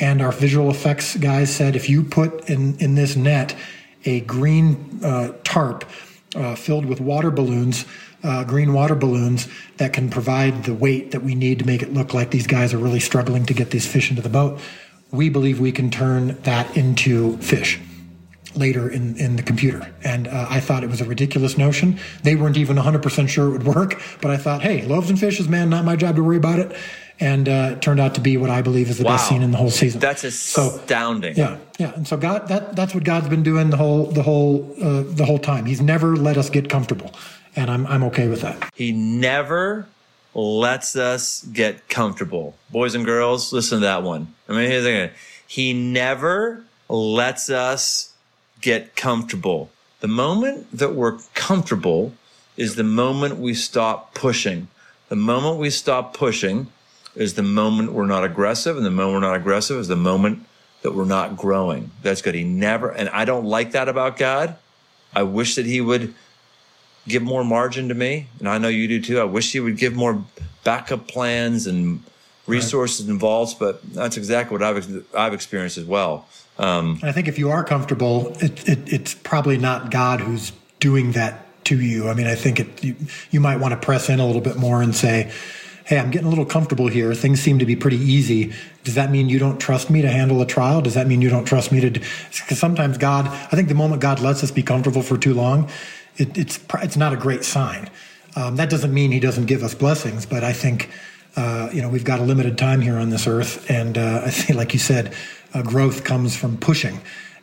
[0.00, 3.56] And our visual effects guys said, if you put in, in this net
[4.04, 5.84] a green uh, tarp
[6.36, 7.84] uh, filled with water balloons,
[8.22, 11.92] uh, green water balloons that can provide the weight that we need to make it
[11.92, 14.60] look like these guys are really struggling to get these fish into the boat.
[15.10, 17.80] We believe we can turn that into fish
[18.58, 19.92] later in, in the computer.
[20.04, 21.98] And uh, I thought it was a ridiculous notion.
[22.22, 25.48] They weren't even 100% sure it would work, but I thought, hey, loaves and fishes,
[25.48, 26.76] man, not my job to worry about it.
[27.20, 29.14] And uh, it turned out to be what I believe is the wow.
[29.14, 29.98] best scene in the whole season.
[30.00, 31.34] That's astounding.
[31.34, 31.94] So, yeah, yeah.
[31.94, 35.24] And so God, that that's what God's been doing the whole the whole uh, the
[35.24, 35.66] whole time.
[35.66, 37.12] He's never let us get comfortable
[37.58, 38.70] and I'm I'm okay with that.
[38.74, 39.86] He never
[40.34, 42.56] lets us get comfortable.
[42.70, 44.34] Boys and girls, listen to that one.
[44.48, 45.10] I mean, here's the thing.
[45.46, 48.12] He never lets us
[48.60, 49.70] get comfortable.
[50.00, 52.12] The moment that we're comfortable
[52.56, 54.68] is the moment we stop pushing.
[55.08, 56.68] The moment we stop pushing
[57.14, 60.46] is the moment we're not aggressive, and the moment we're not aggressive is the moment
[60.82, 61.90] that we're not growing.
[62.02, 62.34] That's good.
[62.34, 64.56] He never, and I don't like that about God.
[65.14, 66.14] I wish that he would
[67.08, 69.18] give more margin to me, and I know you do too.
[69.18, 70.24] I wish He would give more
[70.62, 72.02] backup plans and
[72.46, 73.12] resources right.
[73.12, 76.26] involved, but that's exactly what I've I've experienced as well.
[76.58, 81.12] Um, I think if you are comfortable, it, it, it's probably not God who's doing
[81.12, 82.08] that to you.
[82.08, 82.96] I mean, I think it, you,
[83.30, 85.30] you might want to press in a little bit more and say,
[85.84, 87.14] hey, I'm getting a little comfortable here.
[87.14, 88.52] Things seem to be pretty easy.
[88.84, 90.82] Does that mean you don't trust me to handle a trial?
[90.82, 91.90] Does that mean you don't trust me to?
[91.90, 95.70] Because sometimes God, I think the moment God lets us be comfortable for too long,
[96.16, 97.88] it, it's it's not a great sign.
[98.36, 100.90] Um, that doesn't mean he doesn't give us blessings, but I think
[101.36, 104.30] uh, you know we've got a limited time here on this earth, and uh, I
[104.30, 105.14] think, like you said,
[105.54, 107.00] uh, growth comes from pushing,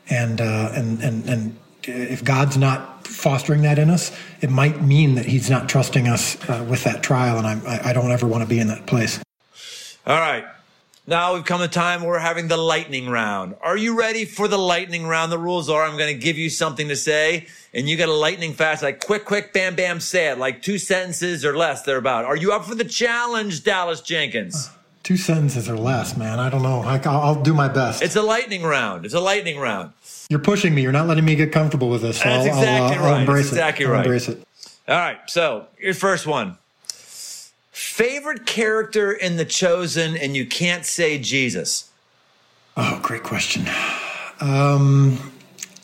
[0.09, 5.15] and uh, and and and if God's not fostering that in us, it might mean
[5.15, 8.43] that He's not trusting us uh, with that trial, and I, I don't ever want
[8.43, 9.19] to be in that place.
[10.05, 10.45] All right.
[11.07, 13.55] Now we've come to time where we're having the lightning round.
[13.61, 15.31] Are you ready for the lightning round?
[15.31, 18.13] The rules are I'm going to give you something to say and you got to
[18.13, 22.09] lightning fast, like quick, quick, bam, bam, say it, like two sentences or less thereabout.
[22.09, 22.25] Are about.
[22.25, 24.71] Are you up for the challenge, Dallas Jenkins?
[25.03, 26.39] Two sentences or less, man.
[26.39, 26.81] I don't know.
[26.81, 26.97] I,
[27.29, 28.01] will do my best.
[28.01, 29.05] It's a lightning round.
[29.05, 29.93] It's a lightning round.
[30.29, 30.81] You're pushing me.
[30.81, 32.17] You're not letting me get comfortable with this.
[32.17, 33.13] So That's I'll, exactly I'll, uh, right.
[33.13, 33.89] I'll embrace That's exactly it.
[33.89, 33.97] right.
[33.97, 34.43] I'll embrace it.
[34.87, 35.19] All right.
[35.27, 36.57] So your first one.
[37.75, 41.89] Favorite character in The Chosen, and you can't say Jesus.
[42.77, 43.67] Oh, great question.
[44.39, 45.19] Um,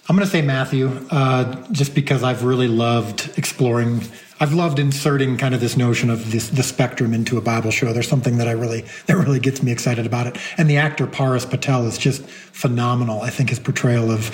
[0.08, 4.04] I'm going to say Matthew, uh, just because I've really loved exploring.
[4.40, 7.92] I've loved inserting kind of this notion of this the spectrum into a Bible show.
[7.92, 10.38] There's something that I really that really gets me excited about it.
[10.58, 13.22] And the actor Paras Patel is just phenomenal.
[13.22, 14.30] I think his portrayal of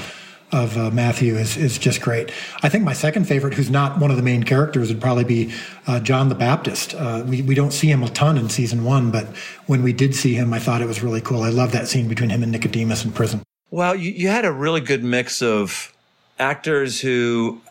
[0.51, 2.31] of uh, Matthew is is just great.
[2.63, 5.53] I think my second favorite, who's not one of the main characters, would probably be
[5.87, 6.93] uh, John the Baptist.
[6.95, 9.25] Uh, we we don't see him a ton in season one, but
[9.65, 11.41] when we did see him, I thought it was really cool.
[11.41, 13.43] I love that scene between him and Nicodemus in prison.
[13.69, 15.93] Well, you, you had a really good mix of
[16.39, 17.61] actors who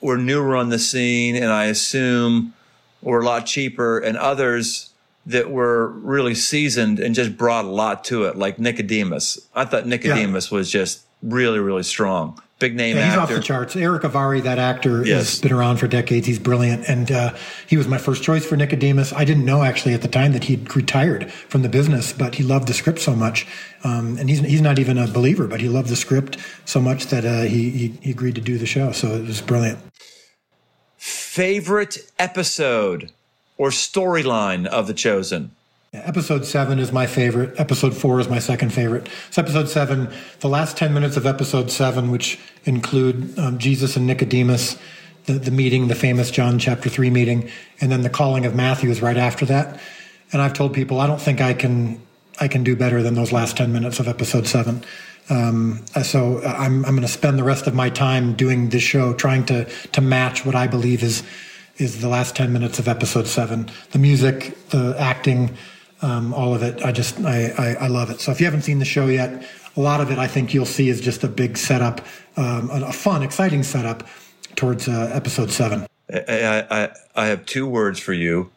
[0.00, 2.54] were newer on the scene, and I assume
[3.02, 4.90] were a lot cheaper, and others
[5.26, 9.38] that were really seasoned and just brought a lot to it, like Nicodemus.
[9.54, 10.56] I thought Nicodemus yeah.
[10.56, 12.40] was just really, really strong.
[12.58, 13.22] Big name yeah, he's actor.
[13.22, 13.74] off the charts.
[13.74, 15.30] Erick Avari, that actor, yes.
[15.30, 16.26] has been around for decades.
[16.26, 17.34] He's brilliant, and uh,
[17.66, 19.14] he was my first choice for Nicodemus.
[19.14, 22.42] I didn't know actually at the time that he'd retired from the business, but he
[22.42, 23.46] loved the script so much,
[23.82, 27.06] um, and he's he's not even a believer, but he loved the script so much
[27.06, 28.92] that uh, he, he he agreed to do the show.
[28.92, 29.78] So it was brilliant.
[30.98, 33.10] Favorite episode
[33.60, 35.50] or storyline of The Chosen?
[35.92, 37.58] Episode seven is my favorite.
[37.58, 39.08] Episode four is my second favorite.
[39.30, 44.06] So, episode seven, the last 10 minutes of episode seven, which include um, Jesus and
[44.06, 44.78] Nicodemus,
[45.24, 47.50] the, the meeting, the famous John chapter three meeting,
[47.80, 49.80] and then the calling of Matthew is right after that.
[50.32, 52.00] And I've told people I don't think I can
[52.38, 54.84] I can do better than those last 10 minutes of episode seven.
[55.28, 59.12] Um, so I'm, I'm going to spend the rest of my time doing this show
[59.12, 61.24] trying to to match what I believe is
[61.78, 63.68] is the last 10 minutes of episode seven.
[63.90, 65.56] The music, the acting,
[66.02, 66.82] um, all of it.
[66.84, 68.20] I just I, I, I love it.
[68.20, 69.44] So if you haven't seen the show yet,
[69.76, 72.00] a lot of it I think you'll see is just a big setup,
[72.36, 74.06] um, a, fun, exciting setup
[74.56, 75.86] towards uh, episode seven.
[76.12, 78.50] I, I I have two words for you.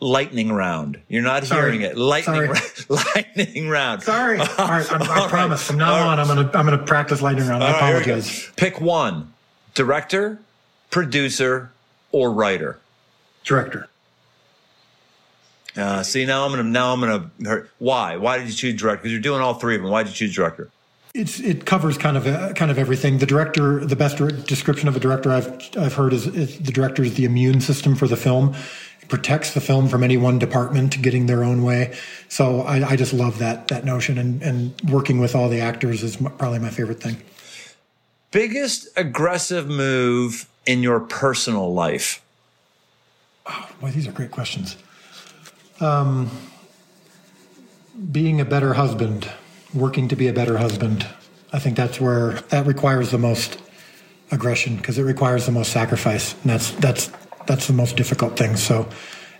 [0.00, 1.00] Lightning round.
[1.08, 1.62] You're not Sorry.
[1.78, 1.96] hearing it.
[1.96, 2.60] Lightning, ra-
[3.14, 4.02] lightning round.
[4.02, 4.38] Sorry.
[4.58, 5.66] All right, I'm, I promise.
[5.66, 7.64] From now on, I'm gonna I'm gonna practice lightning round.
[7.64, 8.50] I apologize.
[8.56, 9.32] Pick one:
[9.74, 10.40] director,
[10.90, 11.70] producer,
[12.12, 12.78] or writer.
[13.44, 13.88] Director.
[15.76, 19.02] Uh, see now I'm gonna now I'm gonna why why did you choose director?
[19.02, 19.90] Because you're doing all three of them.
[19.90, 20.70] Why did you choose director?
[21.14, 23.18] It's it covers kind of uh, kind of everything.
[23.18, 27.02] The director, the best description of a director I've I've heard is, is the director
[27.02, 28.54] is the immune system for the film.
[29.00, 31.96] It protects the film from any one department getting their own way.
[32.28, 36.02] So I, I just love that that notion, and and working with all the actors
[36.02, 37.16] is probably my favorite thing.
[38.30, 42.20] Biggest aggressive move in your personal life?
[43.46, 44.76] Oh, boy, these are great questions.
[45.80, 46.30] Um,
[48.10, 49.30] being a better husband,
[49.72, 51.06] working to be a better husband.
[51.52, 53.58] I think that's where that requires the most
[54.30, 57.10] aggression because it requires the most sacrifice, and that's that's
[57.46, 58.56] that's the most difficult thing.
[58.56, 58.88] So,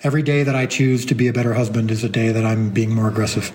[0.03, 2.71] every day that I choose to be a better husband is a day that I'm
[2.71, 3.53] being more aggressive.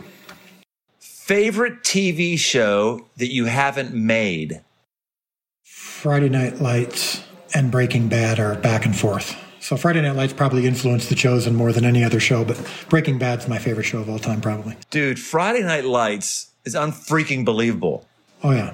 [0.99, 4.63] Favorite TV show that you haven't made?
[5.63, 9.35] Friday Night Lights and Breaking Bad are back and forth.
[9.69, 13.19] So Friday Night Lights probably influenced The Chosen more than any other show, but Breaking
[13.19, 14.75] Bad's my favorite show of all time, probably.
[14.89, 18.07] Dude, Friday Night Lights is unfreaking believable.
[18.43, 18.73] Oh yeah.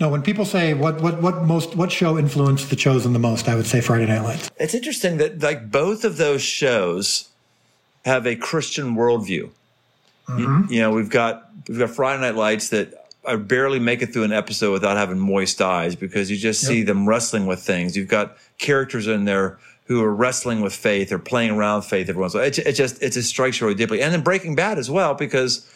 [0.00, 3.48] No, when people say what what what most what show influenced The Chosen the most,
[3.48, 4.50] I would say Friday Night Lights.
[4.58, 7.28] It's interesting that like both of those shows
[8.04, 9.50] have a Christian worldview.
[10.26, 10.40] Mm-hmm.
[10.40, 12.92] You, you know, we've got we've got Friday Night Lights that
[13.24, 16.68] I barely make it through an episode without having moist eyes because you just yep.
[16.68, 17.96] see them wrestling with things.
[17.96, 22.20] You've got characters in there who are wrestling with faith or playing around faith every
[22.20, 22.48] once in a while.
[22.48, 24.02] It, it just it just strikes you really deeply.
[24.02, 25.68] And then Breaking Bad as well, because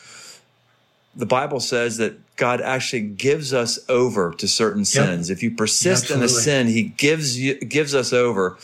[1.15, 5.29] the Bible says that God actually gives us over to certain sins.
[5.29, 5.37] Yep.
[5.37, 8.57] If you persist in a sin, He gives you gives us over.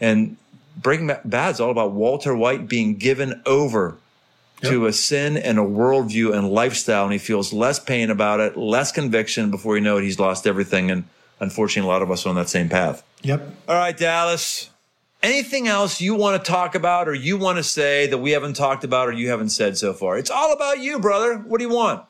[0.00, 0.36] And
[0.76, 3.96] Breaking Bad is all about Walter White being given over
[4.62, 4.72] yep.
[4.72, 8.56] to a sin and a worldview and lifestyle, and he feels less pain about it,
[8.56, 9.50] less conviction.
[9.50, 10.90] Before you know it, he's lost everything.
[10.90, 11.04] And
[11.38, 13.04] unfortunately, a lot of us are on that same path.
[13.22, 13.48] Yep.
[13.68, 14.69] All right, Dallas.
[15.22, 18.54] Anything else you want to talk about or you want to say that we haven't
[18.54, 20.16] talked about or you haven't said so far?
[20.16, 21.36] It's all about you, brother.
[21.36, 22.04] What do you want?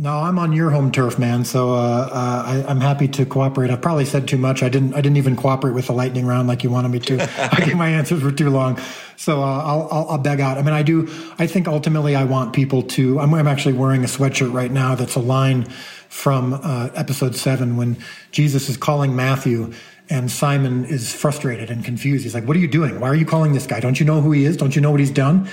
[0.00, 1.44] No, I'm on your home turf, man.
[1.44, 3.68] So uh, uh, I, am happy to cooperate.
[3.70, 4.62] I've probably said too much.
[4.62, 4.94] I didn't.
[4.94, 7.20] I didn't even cooperate with the lightning round like you wanted me to.
[7.22, 8.78] I think my answers were too long.
[9.16, 10.56] So uh, I'll, I'll, I'll, beg out.
[10.56, 11.08] I mean, I do.
[11.40, 13.18] I think ultimately, I want people to.
[13.18, 15.64] I'm, I'm actually wearing a sweatshirt right now that's a line
[16.08, 17.96] from uh, episode seven when
[18.30, 19.72] Jesus is calling Matthew
[20.10, 22.24] and Simon is frustrated and confused.
[22.24, 23.00] He's like, What are you doing?
[23.00, 23.80] Why are you calling this guy?
[23.80, 24.56] Don't you know who he is?
[24.56, 25.48] Don't you know what he's done?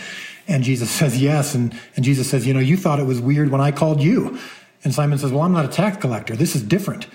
[0.48, 1.56] And Jesus says, Yes.
[1.56, 4.40] And, and Jesus says, You know, you thought it was weird when I called you.
[4.84, 6.36] And Simon says, Well, I'm not a tax collector.
[6.36, 7.08] This is different.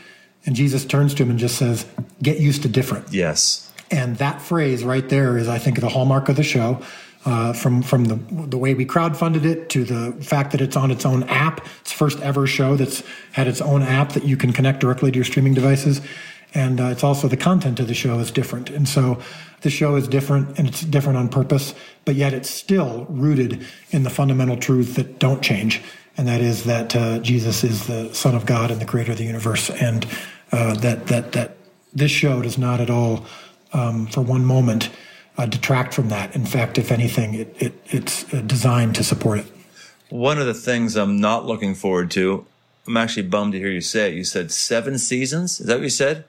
[0.47, 1.87] And Jesus turns to him and just says,
[2.23, 3.13] Get used to different.
[3.13, 3.71] Yes.
[3.91, 6.83] And that phrase right there is, I think, the hallmark of the show.
[7.27, 8.15] Uh, from from the
[8.47, 11.67] the way we crowdfunded it to the fact that it's on its own app.
[11.83, 15.17] It's first ever show that's had its own app that you can connect directly to
[15.17, 16.01] your streaming devices
[16.55, 19.19] and uh, it's also the content of the show is different and so
[19.63, 24.03] the show is different and it's different on purpose but yet it's still rooted in
[24.03, 25.83] the fundamental truth that don't change
[26.17, 29.19] and that is that uh, jesus is the son of god and the creator of
[29.19, 30.07] the universe and
[30.53, 31.57] uh, that that that
[31.93, 33.25] this show does not at all
[33.73, 34.91] um, for one moment
[35.39, 39.39] uh, detract from that in fact if anything it, it it's uh, designed to support
[39.39, 39.47] it
[40.09, 42.45] one of the things i'm not looking forward to
[42.87, 44.17] I'm actually bummed to hear you say it.
[44.17, 45.61] You said seven seasons.
[45.61, 46.25] Is that what you said?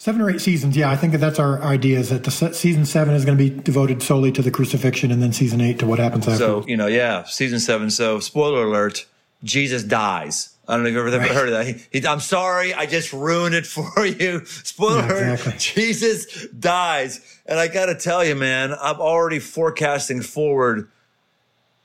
[0.00, 0.90] Seven or eight seasons, yeah.
[0.90, 1.98] I think that that's our idea.
[1.98, 5.10] Is that the se- season seven is going to be devoted solely to the crucifixion,
[5.10, 6.38] and then season eight to what happens after.
[6.38, 7.90] So you know, yeah, season seven.
[7.90, 9.06] So spoiler alert:
[9.42, 10.54] Jesus dies.
[10.68, 11.30] I don't know if you've ever right.
[11.30, 11.66] heard of that.
[11.66, 14.44] He, he, I'm sorry, I just ruined it for you.
[14.44, 15.50] Spoiler yeah, exactly.
[15.50, 20.88] alert: Jesus dies, and I got to tell you, man, I'm already forecasting forward.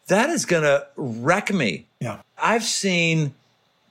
[0.08, 1.88] That is going to wreck me.
[2.00, 3.34] Yeah, I've seen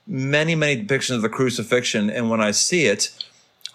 [0.07, 3.11] many, many depictions of the crucifixion, and when I see it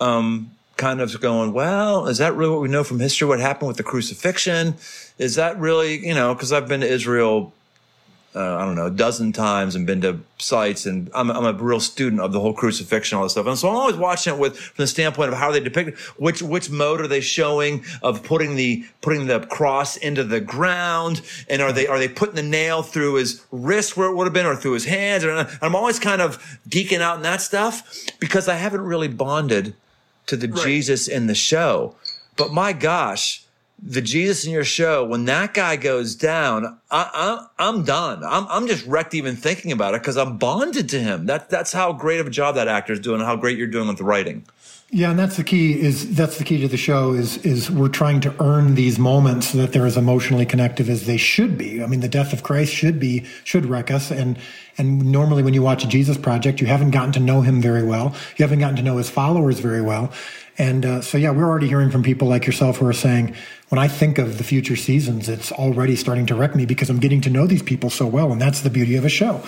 [0.00, 3.26] um, kind of going, well, is that really what we know from history?
[3.26, 4.74] What happened with the crucifixion?
[5.18, 7.52] Is that really, you know, because I've been to Israel
[8.34, 10.86] uh, I don't know, a dozen times and been to sites.
[10.86, 13.46] And I'm, I'm, a real student of the whole crucifixion, all this stuff.
[13.46, 15.98] And so I'm always watching it with, from the standpoint of how they depict it.
[16.18, 21.22] Which, which mode are they showing of putting the, putting the cross into the ground?
[21.48, 24.34] And are they, are they putting the nail through his wrist where it would have
[24.34, 25.24] been or through his hands?
[25.24, 26.38] And I'm always kind of
[26.68, 29.74] geeking out in that stuff because I haven't really bonded
[30.28, 30.64] to the right.
[30.64, 31.94] Jesus in the show.
[32.36, 33.44] But my gosh,
[33.80, 38.24] the Jesus in your show, when that guy goes down, I, I, am done.
[38.24, 41.26] I'm, I'm just wrecked even thinking about it because I'm bonded to him.
[41.26, 43.68] That, that's how great of a job that actor is doing, and how great you're
[43.68, 44.44] doing with the writing.
[44.90, 45.78] Yeah, and that's the key.
[45.78, 47.12] Is that's the key to the show?
[47.12, 51.04] Is is we're trying to earn these moments so that they're as emotionally connective as
[51.04, 51.82] they should be.
[51.82, 54.38] I mean, the death of Christ should be should wreck us, and
[54.78, 57.82] and normally when you watch a Jesus project, you haven't gotten to know him very
[57.82, 58.14] well.
[58.38, 60.10] You haven't gotten to know his followers very well,
[60.56, 63.34] and uh, so yeah, we're already hearing from people like yourself who are saying,
[63.68, 67.00] when I think of the future seasons, it's already starting to wreck me because I'm
[67.00, 69.42] getting to know these people so well, and that's the beauty of a show.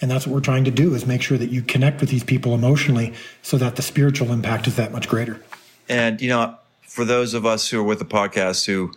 [0.00, 2.24] And that's what we're trying to do is make sure that you connect with these
[2.24, 5.42] people emotionally so that the spiritual impact is that much greater.
[5.88, 8.92] And, you know, for those of us who are with the podcast who,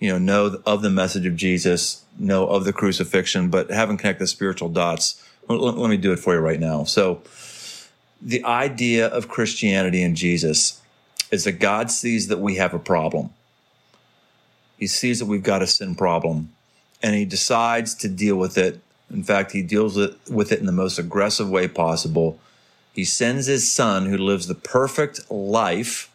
[0.00, 4.24] you know, know of the message of Jesus, know of the crucifixion, but haven't connected
[4.24, 6.84] the spiritual dots, let, let me do it for you right now.
[6.84, 7.22] So
[8.20, 10.80] the idea of Christianity and Jesus
[11.30, 13.30] is that God sees that we have a problem.
[14.80, 16.52] He sees that we've got a sin problem
[17.00, 18.80] and he decides to deal with it
[19.12, 22.38] in fact, he deals with it in the most aggressive way possible.
[22.92, 26.10] He sends his son, who lives the perfect life,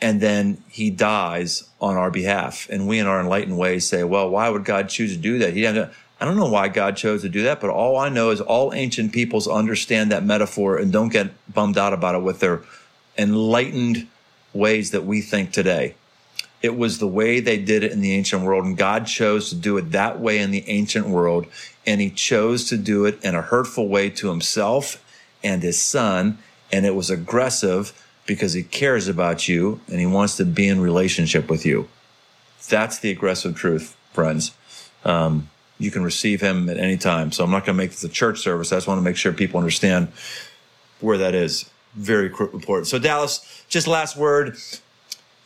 [0.00, 2.66] and then he dies on our behalf.
[2.70, 5.52] And we, in our enlightened ways, say, well, why would God choose to do that?
[5.52, 5.90] He to,
[6.20, 8.72] I don't know why God chose to do that, but all I know is all
[8.72, 12.62] ancient peoples understand that metaphor and don't get bummed out about it with their
[13.18, 14.06] enlightened
[14.52, 15.94] ways that we think today.
[16.64, 19.54] It was the way they did it in the ancient world, and God chose to
[19.54, 21.44] do it that way in the ancient world.
[21.84, 25.04] And He chose to do it in a hurtful way to Himself
[25.42, 26.38] and His Son.
[26.72, 27.92] And it was aggressive
[28.24, 31.86] because He cares about you and He wants to be in relationship with you.
[32.66, 34.52] That's the aggressive truth, friends.
[35.04, 37.30] Um, you can receive Him at any time.
[37.30, 38.72] So I'm not going to make this a church service.
[38.72, 40.08] I just want to make sure people understand
[41.00, 41.68] where that is.
[41.94, 42.86] Very important.
[42.86, 44.56] So, Dallas, just last word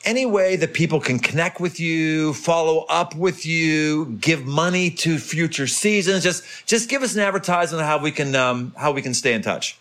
[0.04, 5.18] any way that people can connect with you, follow up with you, give money to
[5.18, 6.22] future seasons?
[6.22, 9.32] Just just give us an advertisement on how we can um, how we can stay
[9.32, 9.78] in touch.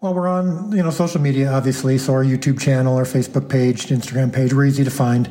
[0.00, 1.98] Well, we're on you know social media, obviously.
[1.98, 5.30] So our YouTube channel, our Facebook page, Instagram page, we're easy to find,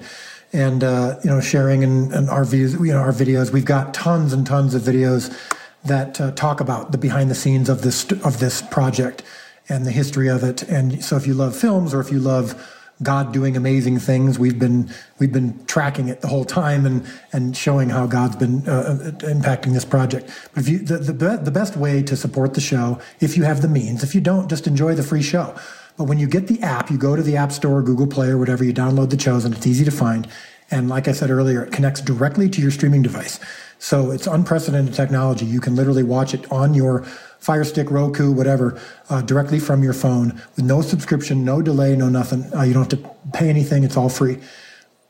[0.53, 3.51] and uh, you know sharing and, and our views, you know our videos.
[3.51, 5.35] We've got tons and tons of videos
[5.83, 9.23] that uh, talk about the behind the scenes of this of this project
[9.69, 10.63] and the history of it.
[10.63, 14.37] And so if you love films or if you love God doing amazing things.
[14.37, 18.67] We've been we've been tracking it the whole time and and showing how God's been
[18.67, 20.29] uh, uh, impacting this project.
[20.53, 23.61] But if you the, the the best way to support the show, if you have
[23.61, 25.55] the means, if you don't, just enjoy the free show.
[25.97, 28.37] But when you get the app, you go to the App Store, Google Play, or
[28.37, 28.63] whatever.
[28.63, 29.53] You download the Chosen.
[29.53, 30.27] It's easy to find,
[30.69, 33.39] and like I said earlier, it connects directly to your streaming device.
[33.79, 35.45] So it's unprecedented technology.
[35.45, 37.05] You can literally watch it on your
[37.41, 38.79] Fire Stick, Roku, whatever,
[39.09, 42.45] uh, directly from your phone with no subscription, no delay, no nothing.
[42.55, 43.83] Uh, you don't have to pay anything.
[43.83, 44.37] It's all free.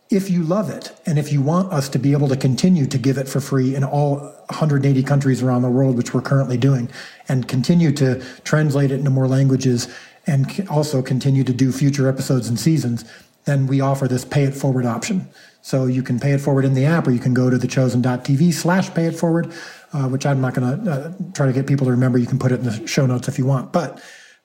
[0.09, 2.97] If you love it, and if you want us to be able to continue to
[2.97, 6.89] give it for free in all 180 countries around the world, which we're currently doing,
[7.27, 9.93] and continue to translate it into more languages,
[10.25, 13.03] and also continue to do future episodes and seasons,
[13.45, 15.27] then we offer this pay it forward option.
[15.61, 18.53] So you can pay it forward in the app, or you can go to thechosen.tv
[18.53, 19.53] slash pay it forward
[19.93, 22.17] uh, which I'm not going to uh, try to get people to remember.
[22.17, 23.71] You can put it in the show notes if you want.
[23.71, 24.01] But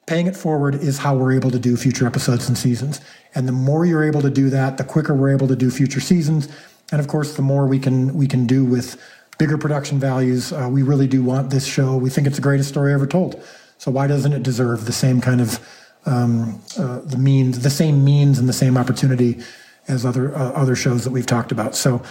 [0.06, 3.00] paying it forward is how we're able to do future episodes and seasons.
[3.34, 6.00] And the more you're able to do that, the quicker we're able to do future
[6.00, 6.48] seasons.
[6.92, 9.00] And of course, the more we can we can do with
[9.38, 10.52] bigger production values.
[10.52, 11.96] Uh, we really do want this show.
[11.96, 13.42] We think it's the greatest story ever told.
[13.78, 15.58] So why doesn't it deserve the same kind of
[16.06, 19.40] um, uh, the means, the same means, and the same opportunity
[19.88, 21.74] as other uh, other shows that we've talked about?
[21.74, 22.02] So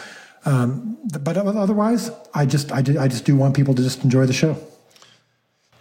[0.46, 4.34] um, but otherwise, I just I, I just do want people to just enjoy the
[4.34, 4.58] show.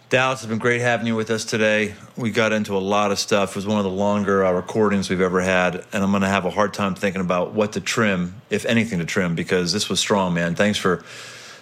[0.09, 1.95] Dallas, it's been great having you with us today.
[2.15, 3.51] We got into a lot of stuff.
[3.51, 6.27] It was one of the longer uh, recordings we've ever had, and I'm going to
[6.27, 9.89] have a hard time thinking about what to trim, if anything to trim, because this
[9.89, 10.53] was strong, man.
[10.53, 10.97] Thanks for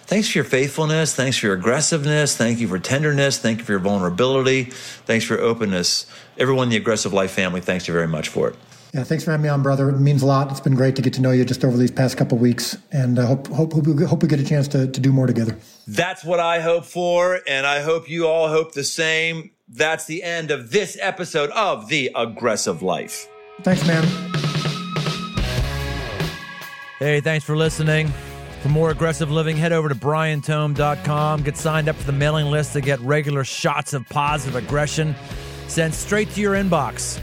[0.06, 1.14] thanks for your faithfulness.
[1.14, 2.36] Thanks for your aggressiveness.
[2.36, 3.38] Thank you for tenderness.
[3.38, 4.64] Thank you for your vulnerability.
[4.64, 6.06] Thanks for your openness.
[6.36, 8.56] Everyone in the Aggressive Life family, thanks you very much for it.
[8.94, 9.88] Yeah, thanks for having me on, brother.
[9.88, 10.48] It means a lot.
[10.52, 13.18] It's been great to get to know you just over these past couple weeks, and
[13.18, 15.58] uh, hope, hope hope we, hope we get a chance to to do more together.
[15.88, 19.50] That's what I hope for, and I hope you all hope the same.
[19.68, 23.26] That's the end of this episode of the Aggressive Life.
[23.62, 24.04] Thanks, man.
[27.00, 28.12] Hey, thanks for listening.
[28.62, 31.42] For more aggressive living, head over to briantome.com.
[31.42, 35.16] Get signed up for the mailing list to get regular shots of positive aggression
[35.66, 37.20] sent straight to your inbox.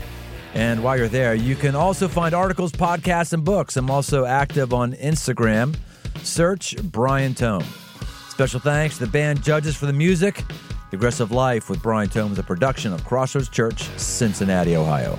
[0.54, 3.78] And while you're there, you can also find articles, podcasts, and books.
[3.78, 5.76] I'm also active on Instagram.
[6.24, 7.64] Search Brian Tome.
[8.30, 10.43] Special thanks to the band judges for the music.
[10.89, 15.18] The Aggressive Life with Brian Tome is a production of Crossroads Church, Cincinnati, Ohio.